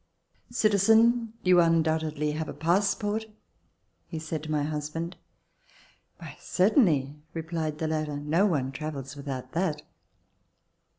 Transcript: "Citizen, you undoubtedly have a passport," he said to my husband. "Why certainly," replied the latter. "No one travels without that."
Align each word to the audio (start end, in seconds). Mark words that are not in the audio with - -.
"Citizen, 0.49 1.33
you 1.43 1.59
undoubtedly 1.61 2.31
have 2.31 2.49
a 2.49 2.55
passport," 2.55 3.27
he 4.07 4.17
said 4.17 4.41
to 4.41 4.49
my 4.51 4.63
husband. 4.63 5.15
"Why 6.17 6.37
certainly," 6.39 7.17
replied 7.35 7.77
the 7.77 7.87
latter. 7.87 8.17
"No 8.17 8.47
one 8.47 8.71
travels 8.71 9.15
without 9.15 9.51
that." 9.51 9.83